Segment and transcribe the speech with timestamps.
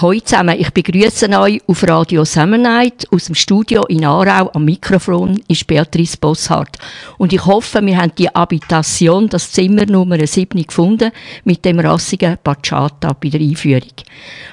[0.00, 4.48] Hallo zusammen, ich begrüße euch auf Radio Night aus dem Studio in Aarau.
[4.54, 6.78] Am Mikrofon ist Beatrice Bosshardt.
[7.16, 11.10] Und ich hoffe, wir haben die Habitation, das Zimmer Nummer 7 gefunden,
[11.42, 13.90] mit dem rassigen Bachata bei der Einführung.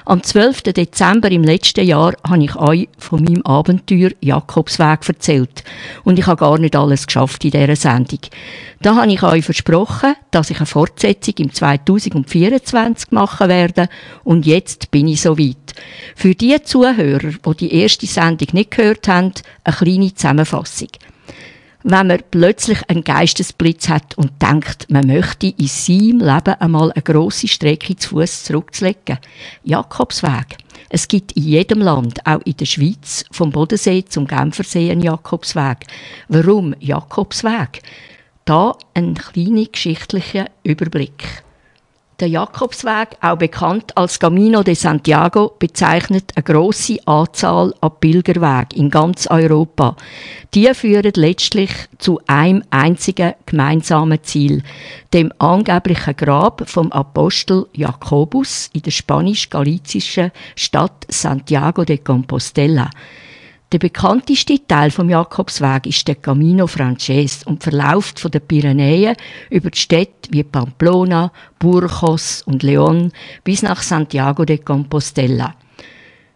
[0.04, 0.62] Am 12.
[0.62, 5.62] Dezember im letzten Jahr habe ich euch von meinem Abenteuer Jakobsweg erzählt.
[6.02, 8.20] Und ich habe gar nicht alles geschafft in dieser Sendung.
[8.80, 13.88] Da habe ich euch versprochen, dass ich eine Fortsetzung im 2024 machen werde.
[14.22, 15.74] Und jetzt bin ich so weit.
[16.14, 19.32] Für die Zuhörer, die die erste Sendung nicht gehört haben,
[19.64, 20.88] eine kleine Zusammenfassung.
[21.88, 27.02] Wenn man plötzlich einen Geistesblitz hat und denkt, man möchte in seinem Leben einmal eine
[27.02, 29.18] grosse Strecke zu Fuß zurückzulegen.
[29.62, 30.58] Jakobsweg.
[30.88, 35.86] Es gibt in jedem Land, auch in der Schweiz, vom Bodensee zum Genfersee einen Jakobsweg.
[36.28, 37.82] Warum Jakobsweg?
[38.46, 41.42] Da ein kleiner geschichtlicher Überblick.
[42.20, 48.88] Der Jakobsweg, auch bekannt als Camino de Santiago, bezeichnet eine große Anzahl an Pilgerwegen in
[48.88, 49.96] ganz Europa.
[50.54, 54.62] Die führen letztlich zu einem einzigen gemeinsamen Ziel,
[55.12, 62.90] dem angeblichen Grab vom Apostel Jakobus in der spanisch-galizischen Stadt Santiago de Compostela.
[63.72, 69.16] Der bekannteste Teil vom Jakobsweg ist der Camino Frances und verläuft von den Pyrenäen
[69.50, 73.10] über die Städte wie Pamplona, Burgos und León
[73.42, 75.56] bis nach Santiago de Compostela.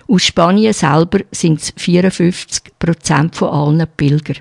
[0.08, 4.38] Aus Spanien selber sind es 54 Prozent von allen Pilgern.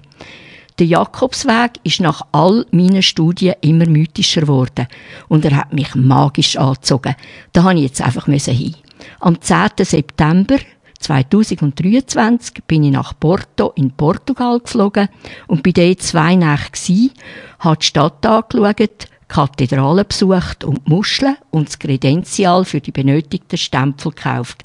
[0.79, 4.87] Der Jakobsweg ist nach all meinen Studien immer mythischer geworden
[5.29, 7.17] und er hat mich magisch angezogen.
[7.53, 8.77] Da habe ich jetzt einfach hin.
[9.19, 9.71] Am 10.
[9.81, 10.59] September
[11.05, 15.09] 2023 bin ich nach Porto in Portugal geflogen
[15.47, 17.11] und bei dort zwei Nächte
[17.59, 23.59] habe die Stadt angeschaut, Kathedralen besucht und die Muscheln und das Kredenzial für die benötigten
[23.59, 24.63] Stempel gekauft.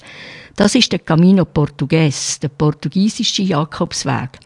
[0.56, 4.38] Das ist der Camino Portugues, der portugiesische Jakobsweg.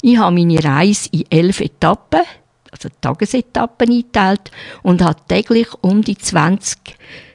[0.00, 2.22] Ich habe meine Reise in elf Etappen,
[2.70, 4.50] also Tagesetappen eingeteilt
[4.82, 6.78] und habe täglich um die 20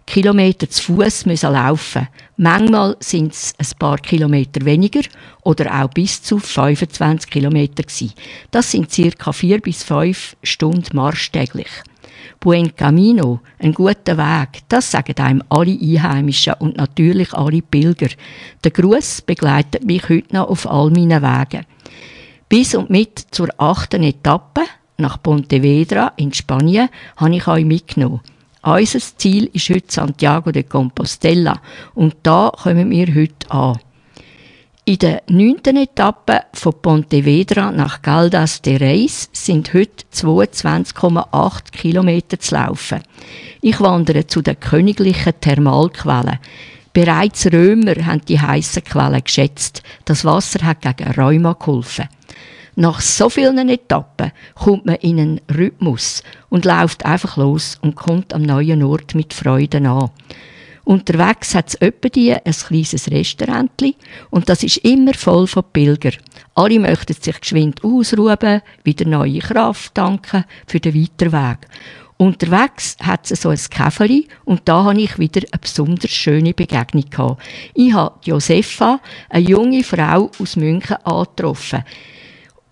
[0.07, 2.07] Kilometer zu Fuß laufen.
[2.37, 5.01] Manchmal sind es ein paar Kilometer weniger
[5.43, 8.13] oder auch bis zu 25 Kilometer gewesen.
[8.49, 11.69] Das sind circa vier bis fünf Stunden Marsch täglich.
[12.39, 18.09] Buen Camino, ein guter Weg, das sagen einem alle Einheimischen und natürlich alle Pilger.
[18.63, 21.65] Der Gruß begleitet mich heute noch auf all meinen Wegen.
[22.47, 24.61] Bis und mit zur achten Etappe
[24.97, 28.21] nach Pontevedra in Spanien habe ich euch mitgenommen.
[28.67, 31.61] Unser Ziel ist heute Santiago de Compostela
[31.95, 33.79] und da kommen wir heute an.
[34.83, 42.55] In der neunten Etappe von Pontevedra nach Caldas de Reis sind heute 22,8 Kilometer zu
[42.55, 43.03] laufen.
[43.61, 46.39] Ich wandere zu den königlichen Thermalquellen.
[46.91, 49.81] Bereits Römer haben die heißen Quellen geschätzt.
[50.03, 52.09] Das Wasser hat gegen Rheuma geholfen.
[52.79, 58.35] Nach so vielen Etappen kommt man in einen Rhythmus und läuft einfach los und kommt
[58.35, 60.11] am neuen Ort mit Freude an.
[60.83, 63.71] Unterwegs hat es die ein kleines Restaurant
[64.29, 66.11] und das ist immer voll von Pilger.
[66.53, 71.67] Alle möchten sich geschwind ausruhen, wieder neue Kraft tanken für den weiteren Weg.
[72.17, 77.09] Unterwegs hat es so ein Käferli und da habe ich wieder eine besonders schöne Begegnung
[77.09, 77.41] gehabt.
[77.73, 78.99] Ich habe Josefa,
[79.31, 81.83] eine junge Frau aus München, angetroffen.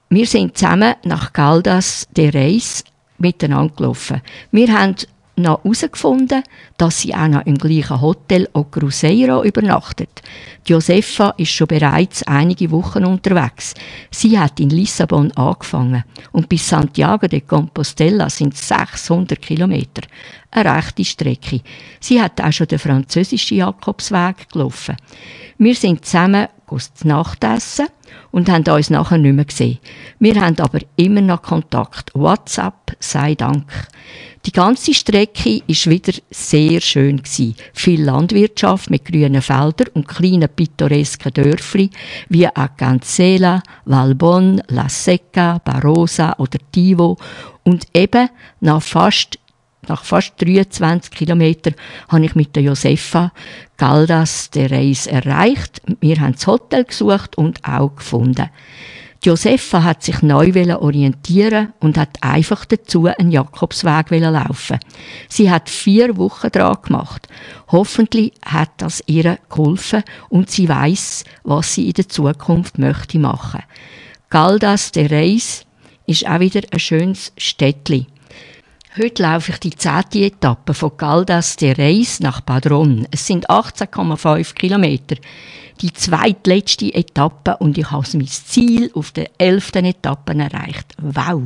[0.09, 2.83] Wir sind zusammen nach Caldas de Reis
[3.17, 4.21] miteinander gelaufen.
[4.51, 4.95] Wir haben
[5.37, 6.43] noch herausgefunden,
[6.77, 10.21] dass sie auch noch im gleichen Hotel O Cruzeiro übernachtet.
[10.65, 13.73] Josefa ist schon bereits einige Wochen unterwegs.
[14.11, 20.03] Sie hat in Lissabon angefangen und bis Santiago de Compostela sind 600 Kilometer.
[20.51, 21.61] Eine rechte Strecke.
[21.99, 24.95] Sie hat auch schon den französischen Jakobsweg gelaufen.
[25.57, 26.47] Wir sind zusammen
[27.03, 27.87] Nachtessen
[28.31, 29.79] und haben uns nachher nicht mehr gesehen.
[30.19, 32.11] Wir haben aber immer noch Kontakt.
[32.13, 33.65] WhatsApp sei Dank.
[34.45, 37.55] Die ganze Strecke ist wieder sehr schön gewesen.
[37.73, 41.89] Viel Landwirtschaft mit grünen Feldern und kleinen pittoresken Dörfli
[42.29, 47.17] wie Acancela, Valbon, La Seca, Barosa oder Tivo
[47.63, 48.29] und eben
[48.59, 49.39] nach fast
[49.89, 51.75] nach fast 23 Kilometern
[52.09, 53.31] habe ich mit der Josefa
[53.77, 55.81] Galdas de Reis erreicht.
[55.99, 58.49] Wir haben das Hotel gesucht und auch gefunden.
[59.25, 64.77] Josefa hat sich neu orientieren und hat einfach dazu einen Jakobsweg laufen.
[65.29, 67.27] Sie hat vier Wochen dran gemacht.
[67.69, 73.63] Hoffentlich hat das ihr geholfen und sie weiß, was sie in der Zukunft möchte machen.
[74.29, 75.65] Galdas de Reis
[76.05, 78.05] ist auch wieder ein schönes Städtli.
[78.97, 83.05] Heute laufe ich die zehnte Etappe von Caldas de Reis nach Padron.
[83.11, 85.17] Es sind 18,5 Kilometer.
[85.81, 90.93] Die zweitletzte Etappe und ich habe mein Ziel auf der elften Etappe erreicht.
[90.97, 91.41] Wow,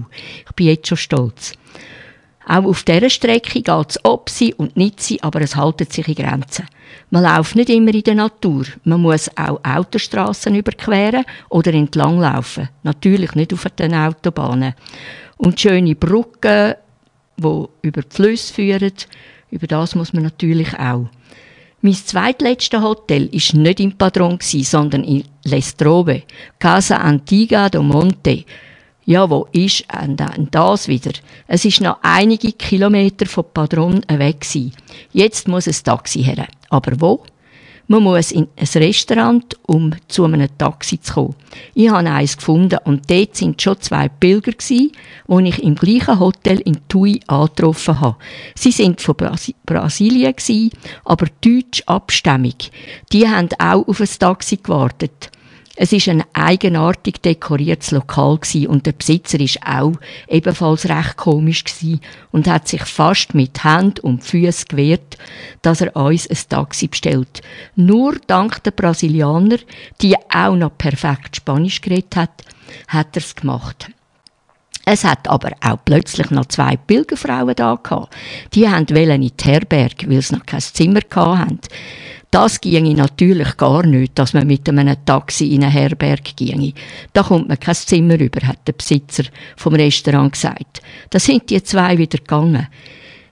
[0.48, 1.54] ich bin jetzt schon stolz.
[2.46, 6.08] Auch auf dieser Strecke geht es ob sie und nicht sie, aber es halten sich
[6.08, 6.68] in Grenzen.
[7.10, 8.66] Man läuft nicht immer in der Natur.
[8.84, 12.70] Man muss auch Autostraßen überqueren oder entlang laufen.
[12.84, 14.76] Natürlich nicht auf den Autobahnen.
[15.38, 16.76] Und schöne Brücken
[17.42, 18.94] wo über die Flüsse führen.
[19.52, 21.08] Über das muss man natürlich auch.
[21.82, 26.24] Mein zweitletztes Hotel war nicht in Padron, sondern in Lestrobe,
[26.60, 28.44] Casa Antigua do Monte.
[29.06, 31.14] Ja, wo ist denn das wieder?
[31.48, 34.46] Es ist noch einige Kilometer von Padron weg.
[35.14, 36.48] Jetzt muss ein Taxi her.
[36.70, 37.24] Aber wo?
[37.92, 41.36] Man muss in ein Restaurant, um zu einem Taxi zu kommen.
[41.74, 44.92] Ich habe eins gefunden und dort sind schon zwei Pilger die
[45.50, 48.18] ich im gleichen Hotel in Tui angetroffen habe.
[48.54, 50.36] Sie sind von Brasi Brasilien
[51.04, 52.72] aber deutsch abstämmig.
[53.12, 55.32] Die haben auch auf ein Taxi gewartet.
[55.82, 59.94] Es ist ein eigenartig dekoriertes Lokal gewesen und der Besitzer ist auch
[60.28, 62.02] ebenfalls recht komisch gewesen
[62.34, 65.18] und hat sich fast mit Hand und Füßen gewehrt,
[65.62, 67.42] dass er uns ein Taxi bestellt.
[67.78, 69.60] Nur dank der Brasilianer,
[70.02, 72.44] die auch noch perfekt Spanisch geredet hat,
[72.90, 73.90] hat er es gemacht.
[74.84, 78.14] Es hat aber auch plötzlich noch zwei Pilgerfrauen da gehabt.
[78.54, 81.60] Die wollten in die Herberge, weil sie noch kein Zimmer hatten.
[82.32, 86.74] Das ginge natürlich gar nicht, dass man mit einem Taxi in eine Herberge ginge.
[87.12, 89.24] Da kommt man kein Zimmer über, hat der Besitzer
[89.58, 90.82] vom Restaurant gesagt.
[91.10, 92.68] Da sind die zwei wieder gegangen.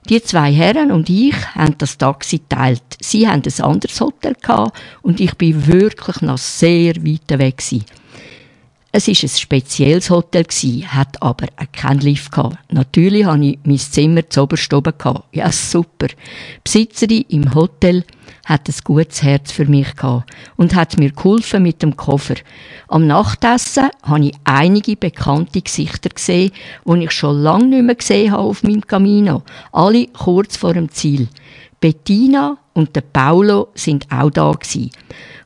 [0.08, 2.82] Die zwei Herren und ich haben das Taxi teilt.
[3.00, 7.84] Sie haben ein anderes Hotel gehabt und ich bin wirklich noch sehr weit weg gewesen.
[8.90, 10.46] Es ist ein spezielles Hotel
[10.86, 12.32] hat aber keinen Lift.
[12.70, 14.94] Natürlich hatte ich mein Zimmer zu oberst oben
[15.32, 16.06] Ja, super.
[16.06, 16.14] Die
[16.64, 18.04] Besitzerin im Hotel
[18.46, 19.88] hat ein gutes Herz für mich
[20.56, 22.36] und hat mir geholfen mit dem Koffer.
[22.88, 26.52] Am Nachtessen habe ich einige bekannte Gesichter gesehen,
[26.86, 29.42] die ich schon lange nicht mehr gesehen habe auf meinem Camino.
[29.70, 31.28] Alle kurz vor dem Ziel.
[31.78, 34.90] Bettina und der Paolo sind auch da gewesen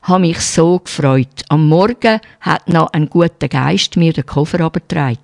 [0.03, 1.43] habe mich so gefreut.
[1.49, 5.17] Am Morgen hat noch ein guter Geist mir den Koffer abgetragen.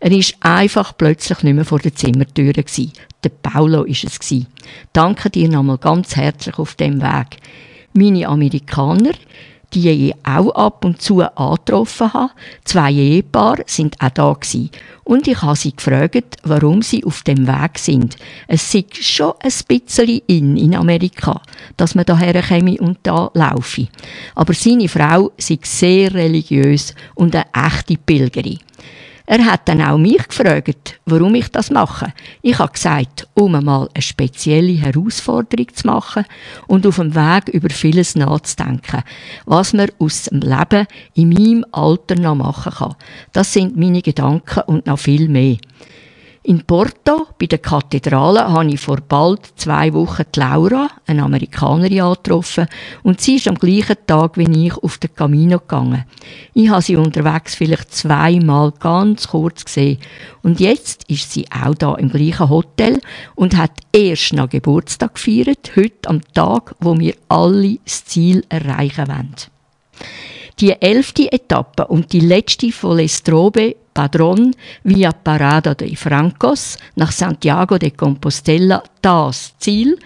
[0.00, 2.52] Er ist einfach plötzlich nicht mehr vor der Zimmertür.
[2.52, 4.46] Der Paulo ist es.
[4.92, 7.38] Danke dir nochmal ganz herzlich auf dem Weg.
[7.92, 9.12] Meine Amerikaner,
[9.74, 12.32] die ich auch ab und zu angetroffen habe.
[12.64, 14.70] Zwei Ehepaare sind auch da gewesen.
[15.04, 18.16] Und ich habe sie gefragt, warum sie auf dem Weg sind.
[18.48, 21.42] Es ist schon ein bisschen in, in Amerika,
[21.76, 23.88] dass man daher käme und da laufe.
[24.34, 28.60] Aber seine Frau ist sehr religiös und eine echte Pilgerin.
[29.26, 32.12] Er hat dann auch mich gefragt, warum ich das mache.
[32.42, 36.26] Ich habe gesagt, um einmal eine spezielle Herausforderung zu machen
[36.66, 39.02] und auf dem Weg über vieles nachzudenken,
[39.46, 42.96] was man aus dem Leben in meinem Alter noch machen kann.
[43.32, 45.56] Das sind meine Gedanken und noch viel mehr.
[46.46, 52.02] In Porto, bei der Kathedrale, habe ich vor bald zwei Wochen die Laura, eine Amerikanerin,
[52.02, 52.66] angetroffen
[53.02, 56.04] und sie ist am gleichen Tag wie ich auf den Camino gegangen.
[56.52, 59.96] Ich habe sie unterwegs vielleicht zweimal ganz kurz gesehen
[60.42, 63.00] und jetzt ist sie auch da im gleichen Hotel
[63.34, 69.08] und hat erst noch Geburtstag gefeiert, heute am Tag, wo wir alle das Ziel erreichen
[69.08, 69.34] wollen.
[70.60, 77.78] Die elfte Etappe und die letzte von Lestrobe Padron via Parada de Francos nach Santiago
[77.78, 79.96] de Compostela das Ziel,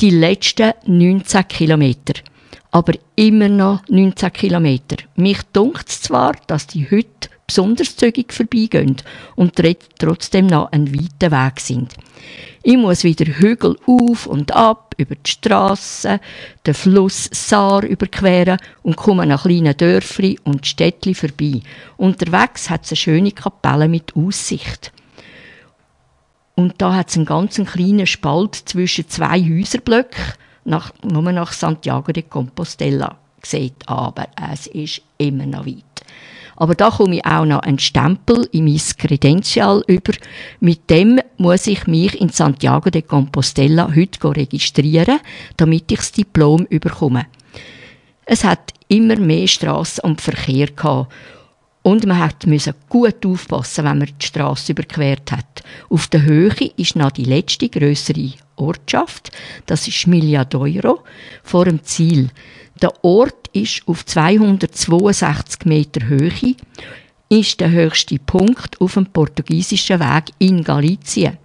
[0.00, 2.14] die letzten 19 Kilometer.
[2.72, 4.96] Aber immer noch 19 Kilometer.
[5.14, 8.96] Mich dunkt es zwar, dass die heute besonders zügig vorbeigehen
[9.36, 9.60] und
[9.98, 11.92] trotzdem noch einen weiten Weg sind.
[12.62, 16.20] Ich muss wieder Hügel auf und ab, über die Straße,
[16.64, 21.60] den Fluss Saar überqueren und komme nach kleinen Dörfli und Städtli vorbei.
[21.96, 24.92] Unterwegs hat es eine schöne Kapelle mit Aussicht.
[26.54, 30.24] Und da hat es einen ganz kleinen Spalt zwischen zwei Häuserblöcken,
[30.64, 33.16] nach, nur nach Santiago de Compostela.
[33.42, 35.84] Sieht aber, es ist immer noch weit.
[36.56, 40.12] Aber da komme ich auch noch einen Stempel in mein Credential über.
[40.60, 45.20] Mit dem muss ich mich in Santiago de Compostela heute registrieren,
[45.56, 47.26] damit ich das Diplom überkomme.
[48.24, 51.12] Es hat immer mehr Straßen und Verkehr gehabt.
[51.82, 55.64] Und man musste gut aufpassen, wenn man die Straße überquert hat.
[55.90, 59.30] Auf der Höhe ist noch die letzte größere Ortschaft,
[59.66, 61.00] das ist Migliadoiro,
[61.42, 62.30] vor dem Ziel.
[62.80, 66.56] Der Ort ist auf 262 Meter Höhe,
[67.28, 71.38] ist der höchste Punkt auf dem portugiesischen Weg in Galicien.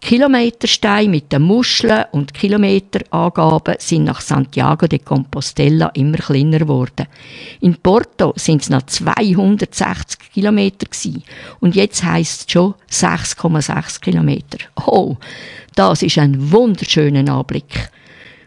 [0.00, 7.06] Kilometersteine mit den Muscheln und Kilometerangaben sind nach Santiago de Compostela immer kleiner geworden.
[7.60, 10.86] In Porto sind es noch 260 Kilometer
[11.60, 14.58] und jetzt heisst es schon 6,6 Kilometer.
[14.86, 15.16] Oh,
[15.74, 17.90] das ist ein wunderschöner Anblick.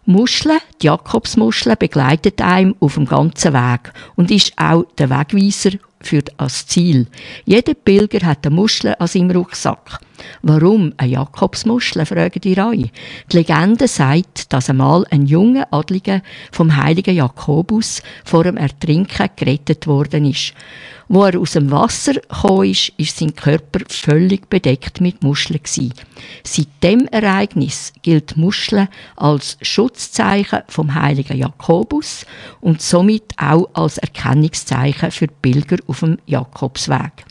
[0.06, 6.22] Muscheln, die Jakobsmuschel, begleitet einem auf dem ganzen Weg und ist auch der Wegweiser für
[6.22, 7.08] das Ziel.
[7.46, 10.00] Jeder Pilger hat eine Muschel an seinem Rucksack.
[10.42, 12.92] Warum eine Jakobsmuschel, fragen die euch.
[13.32, 19.88] Die Legende sagt, dass einmal ein junger Adliger vom heiligen Jakobus vor dem Ertrinken gerettet
[19.88, 20.54] worden ist.
[21.14, 25.60] Wo er aus dem Wasser gekommen ist, ist sein Körper völlig bedeckt mit Muscheln.
[26.44, 28.88] Seit dem Ereignis gilt Muscheln
[29.18, 32.26] als Schutzzeichen vom heiligen Jakobus
[32.62, 37.26] und somit auch als Erkennungszeichen für Pilger auf dem Jakobsweg.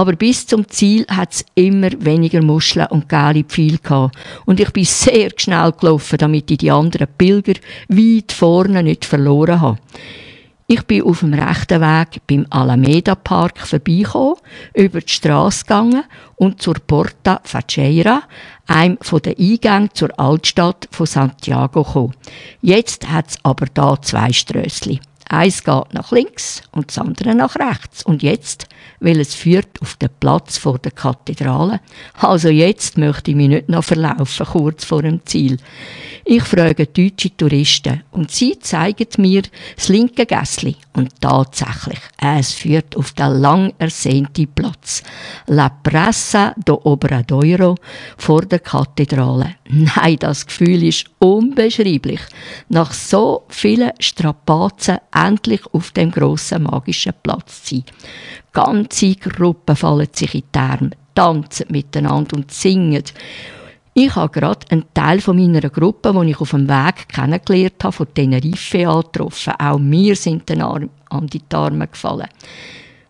[0.00, 4.16] Aber bis zum Ziel hat es immer weniger Muscheln und gelbe Pfeile gehabt.
[4.46, 9.60] Und ich bin sehr schnell gelaufen, damit ich die anderen Pilger weit vorne nicht verloren
[9.60, 9.78] habe.
[10.68, 14.36] Ich bin auf dem rechten Weg beim Alameda Park vorbeigekommen,
[14.72, 16.04] über die Straße gegangen
[16.36, 18.22] und zur Porta Faceira,
[18.68, 22.14] einem von den Eingängen zur Altstadt von Santiago gekommen.
[22.62, 24.98] Jetzt hat es aber da zwei Strössli.
[25.32, 28.02] Eins geht nach links und das andere nach rechts.
[28.02, 28.66] Und jetzt
[29.00, 31.80] weil es führt auf den Platz vor der Kathedrale.
[32.14, 35.56] Also jetzt möchte ich mich nicht noch verlaufen, kurz vor dem Ziel.
[36.24, 39.42] Ich frage deutsche Touristen und sie zeigen mir
[39.74, 40.76] das linke Gässli.
[40.92, 45.02] Und tatsächlich, es führt auf den lang ersehnten Platz.
[45.46, 47.74] La Pressa do Obradoiro
[48.18, 49.56] vor der Kathedrale.
[49.68, 52.20] Nein, das Gefühl ist unbeschreiblich.
[52.68, 57.84] Nach so vielen Strapazen endlich auf dem grossen magischen Platz zu sein.
[58.52, 63.04] Ganze Gruppen fallen sich in die Arme, tanzen miteinander und singen.
[63.92, 67.92] Ich habe gerade einen Teil von meiner Gruppe, die ich auf dem Weg kennengelernt habe,
[67.92, 69.54] von Tenerife angetroffen.
[69.58, 72.28] Auch mir sind den Arm an die Arme gefallen.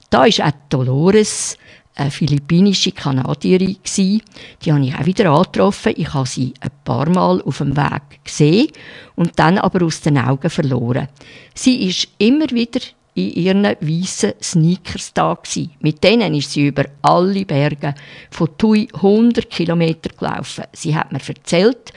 [0.08, 1.56] Da ist auch Dolores,
[2.00, 5.92] eine philippinische Kanadierin Die habe ich auch wieder angetroffen.
[5.96, 8.68] Ich habe sie ein paar Mal auf dem Weg gesehen
[9.16, 11.08] und dann aber aus den Augen verloren.
[11.54, 12.80] Sie ist immer wieder
[13.14, 15.72] in ihren weißen Sneakers da gewesen.
[15.80, 17.94] Mit denen ist sie über alle Berge
[18.30, 20.64] von Tui 100 Kilometer gelaufen.
[20.72, 21.92] Sie hat mir erzählt,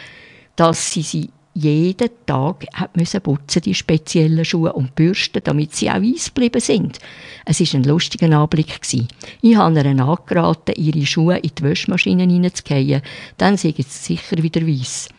[0.55, 5.89] dass sie sie jeden Tag hat müssen putzen die speziellen Schuhe und bürsten, damit sie
[5.89, 7.00] auch weiß geblieben sind.
[7.45, 9.07] Es ist ein lustiger Anblick gewesen.
[9.41, 13.01] Ich habe ihr angeraten, ihre Schuhe in die Wäschmaschine hineinzugehen,
[13.38, 15.10] dann sind sie sicher wieder weiß.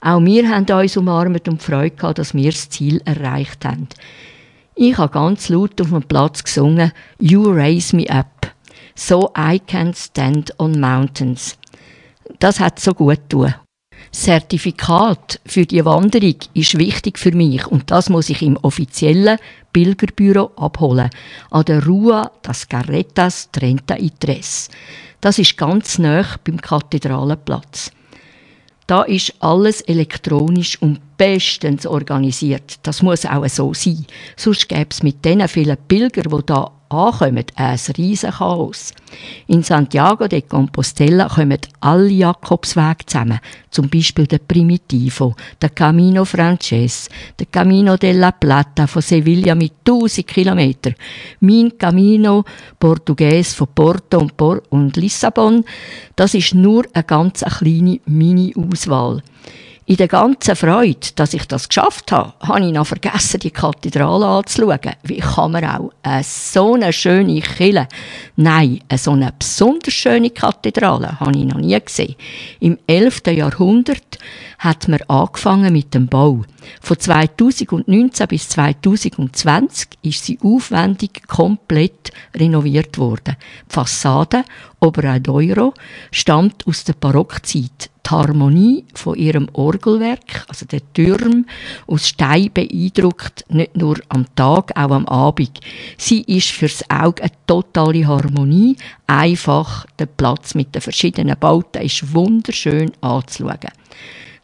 [0.00, 3.88] Auch wir haben uns umarmt und Freude gehabt, dass wir das Ziel erreicht haben.
[4.74, 8.52] Ich habe ganz laut auf dem Platz gesungen You raise me up,
[8.94, 11.56] so I can stand on mountains.
[12.38, 13.54] Das hat so gut tun.
[14.12, 19.38] Zertifikat für die Wanderung ist wichtig für mich und das muss ich im offiziellen
[19.72, 21.10] Pilgerbüro abholen.
[21.50, 24.40] An der Rua das Carretas Trenta y.
[25.20, 27.90] Das ist ganz nah beim Kathedralenplatz.
[28.86, 32.78] Da ist alles elektronisch und bestens organisiert.
[32.82, 34.04] Das muss auch so sein.
[34.36, 38.92] Sonst gäbe es mit den vielen Pilgern, die da ankommen, ein riesen Chaos.
[39.46, 47.08] In Santiago de Compostela kommen alle Jakobswege zusammen, zum Beispiel der Primitivo, der Camino Frances,
[47.38, 50.94] der Camino della Plata von Sevilla mit 1000 Kilometern,
[51.40, 52.44] mein Camino
[52.78, 55.64] Portugues von Porto und, Por und Lissabon,
[56.16, 59.22] das ist nur eine ganz kleine Mini-Auswahl.
[59.86, 64.24] In der ganzen Freude, dass ich das geschafft habe, habe ich noch vergessen, die Kathedrale
[64.24, 64.80] anzuschauen.
[65.02, 67.86] Wie kann man auch eine so eine schöne Kille,
[68.36, 72.14] nein, eine so eine besonders schöne Kathedrale, habe ich noch nie gesehen.
[72.60, 73.26] Im 11.
[73.26, 74.18] Jahrhundert
[74.64, 76.42] hat man angefangen mit dem Bau.
[76.80, 83.36] Von 2019 bis 2020 ist sie aufwendig komplett renoviert worden.
[83.68, 84.42] Die Fassade
[84.80, 85.74] Obradoiro
[86.10, 87.90] stammt aus der Barockzeit.
[88.06, 91.46] die Harmonie von ihrem Orgelwerk, also der Türm
[91.86, 95.60] aus Stein beeindruckt, nicht nur am Tag, auch am Abend.
[95.96, 102.14] Sie ist fürs Auge eine totale Harmonie, einfach der Platz mit den verschiedenen Bauten ist
[102.14, 103.70] wunderschön anzuschauen.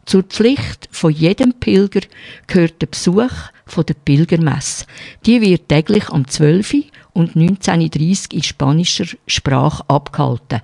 [0.05, 2.01] Zur Pflicht von jedem Pilger
[2.47, 3.31] gehört der Besuch
[3.65, 4.85] von der Pilgermesse.
[5.25, 10.61] Die wird täglich um 12 Uhr und 1930 in spanischer Sprache abgehalten.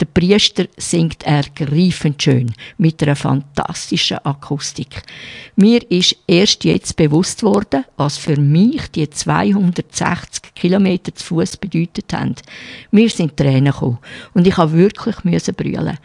[0.00, 5.02] Der Priester singt ergreifend schön mit einer fantastischen Akustik.
[5.56, 12.12] Mir ist erst jetzt bewusst worden, was für mich die 260 Kilometer zu Fuß bedeutet
[12.12, 12.36] haben.
[12.90, 13.98] Mir sind Tränen gekommen
[14.34, 15.16] und ich habe wirklich
[15.56, 15.98] brüllen.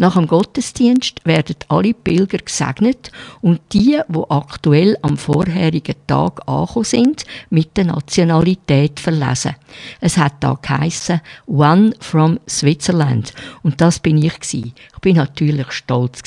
[0.00, 6.84] Nach dem Gottesdienst werden alle Pilger gesegnet und die, wo aktuell am vorherigen Tag angekommen
[6.84, 9.56] sind, mit der Nationalität verlesen.
[10.00, 13.34] Es hat da geheissen, One from Switzerland.
[13.64, 14.34] Und das bin ich.
[14.52, 16.22] Ich bin natürlich stolz.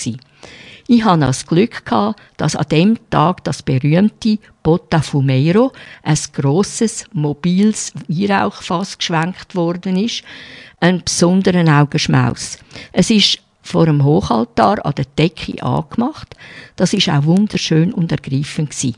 [0.88, 1.84] Ich hatte das Glück,
[2.36, 5.72] dass an dem Tag das berühmte Botafumeiro,
[6.04, 10.24] ein grosses, mobiles Weihrauchfass geschwenkt worden ist.
[10.82, 12.58] Ein besonderen Augenschmaus.
[12.92, 16.36] Es ist vor dem Hochaltar an der Decke angemacht.
[16.76, 18.96] Das ist auch wunderschön und ergreifend gewesen.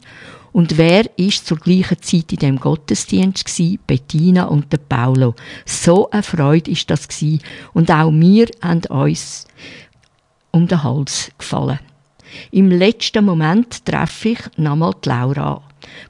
[0.53, 3.79] Und wer ist zur gleichen Zeit in dem Gottesdienst gsi?
[3.85, 5.33] Bettina und der Paulo.
[5.65, 7.39] So eine Freude ist das gsi.
[7.73, 9.47] Und auch wir haben uns
[10.51, 11.79] um den Hals gefallen.
[12.51, 15.61] Im letzten Moment treffe ich nochmal die Laura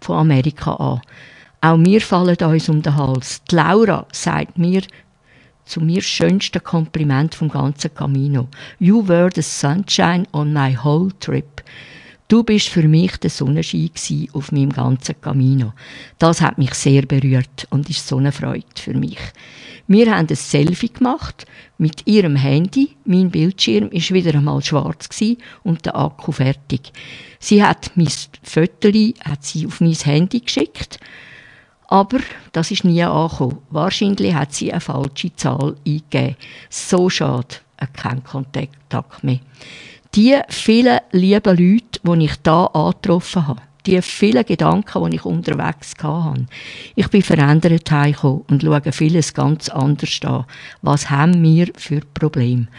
[0.02, 1.02] von Amerika an.
[1.62, 3.42] Auch wir fallen uns um den Hals.
[3.50, 4.82] Die Laura sagt mir,
[5.66, 8.48] zu mir schönste Kompliment vom ganzen Camino.
[8.80, 11.64] You were the sunshine on my whole trip.
[12.28, 13.92] Du bist für mich der Sonnenschein
[14.34, 15.74] auf meinem ganzen Camino.
[16.18, 19.20] Das hat mich sehr berührt und ist so eine Freude für mich.
[19.88, 21.46] Wir haben ein Selfie gemacht
[21.78, 22.96] mit ihrem Handy.
[23.06, 25.10] Mein Bildschirm ist wieder einmal schwarz
[25.64, 26.92] und der Akku fertig.
[27.40, 28.08] Sie hat mein
[28.42, 28.90] Foto
[29.26, 31.00] hat sie auf mein Handy geschickt
[31.94, 32.22] aber
[32.54, 33.60] das ist nie angekommen.
[33.70, 36.36] Wahrscheinlich hat sie eine falsche Zahl eingegeben.
[36.68, 37.58] So schade,
[37.94, 39.40] kein Kontakt mehr.
[40.16, 45.94] Die vielen lieben Leute, die ich hier angetroffen habe, die vielen Gedanken, die ich unterwegs
[46.02, 46.48] hatte.
[46.96, 50.46] Ich bin verändert heimgekommen und schaue vieles ganz anders an.
[50.82, 52.70] Was haben wir für Probleme?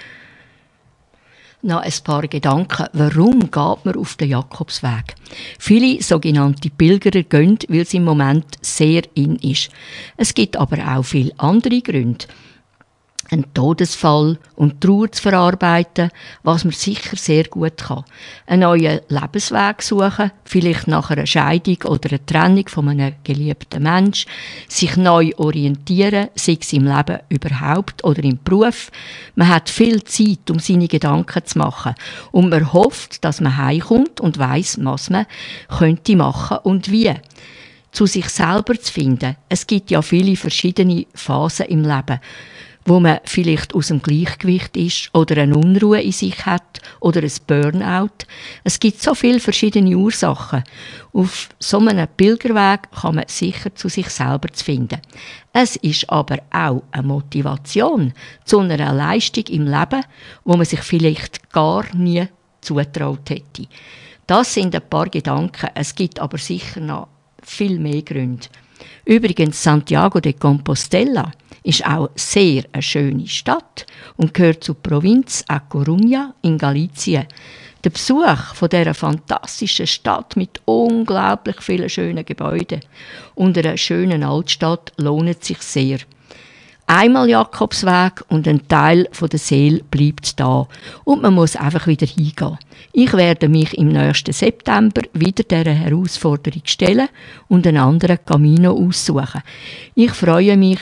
[1.64, 2.86] Noch ein paar Gedanken.
[2.92, 5.14] Warum geht man auf den Jakobsweg?
[5.58, 9.70] Viele sogenannte Pilgerer gehen, weil es im Moment sehr in ist.
[10.16, 12.26] Es gibt aber auch viele andere Gründe
[13.30, 16.10] einen Todesfall und Trauer zu verarbeiten,
[16.42, 18.04] was man sicher sehr gut kann.
[18.46, 24.26] Einen neuen Lebensweg suchen, vielleicht nach einer Scheidung oder einer Trennung von einem geliebten Mensch,
[24.68, 28.90] sich neu orientieren, sei es im Leben überhaupt oder im Beruf.
[29.34, 31.94] Man hat viel Zeit, um seine Gedanken zu machen
[32.32, 35.26] und man hofft, dass man heimkommt und weiß, was man
[35.68, 37.12] könnte machen und wie
[37.94, 39.36] zu sich selber zu finden.
[39.48, 42.20] Es gibt ja viele verschiedene Phasen im Leben
[42.84, 47.32] wo man vielleicht aus dem Gleichgewicht ist oder eine Unruhe in sich hat oder ein
[47.46, 48.26] Burnout.
[48.62, 50.64] Es gibt so viele verschiedene Ursachen.
[51.12, 55.00] Auf so einem Pilgerweg kann man sicher zu sich selber finden.
[55.52, 58.12] Es ist aber auch eine Motivation
[58.44, 60.04] zu einer Leistung im Leben,
[60.44, 62.26] wo man sich vielleicht gar nie
[62.60, 63.66] zutraut hätte.
[64.26, 65.70] Das sind ein paar Gedanken.
[65.74, 67.08] Es gibt aber sicher noch
[67.42, 68.46] viel mehr Gründe.
[69.04, 75.56] Übrigens Santiago de Compostela ist auch sehr eine schöne Stadt und gehört zur Provinz A
[75.58, 77.26] Coruña in Galicien.
[77.82, 82.80] Der Besuch von dieser fantastischen Stadt mit unglaublich vielen schönen Gebäuden
[83.34, 85.98] und einer schönen Altstadt lohnt sich sehr.
[86.86, 90.68] Einmal Jakobsweg und ein Teil von der Seele bleibt da
[91.04, 92.58] und man muss einfach wieder hingehen.
[92.92, 97.08] Ich werde mich im nächsten September wieder dieser Herausforderung stellen
[97.48, 99.42] und einen anderen Camino aussuchen.
[99.94, 100.80] Ich freue mich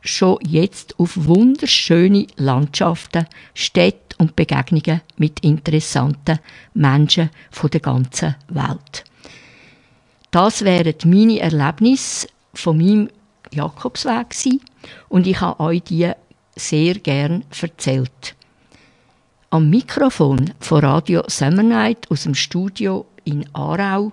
[0.00, 6.38] schon jetzt auf wunderschöne Landschaften, Städte und Begegnungen mit interessanten
[6.74, 9.04] Menschen von der ganzen Welt.
[10.30, 13.08] Das wären meine Erlebnisse von meinem
[13.52, 14.60] Jakobsweg gewesen,
[15.08, 16.10] und ich habe euch die
[16.56, 18.34] sehr gern erzählt.
[19.50, 24.12] Am Mikrofon von Radio Summer Night aus dem Studio in Aarau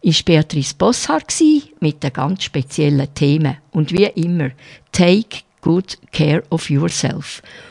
[0.00, 1.34] ist Beatrice Bosshardt
[1.80, 3.56] mit einem ganz speziellen Thema.
[3.72, 4.50] Und wie immer,
[4.92, 7.42] take good care of yourself.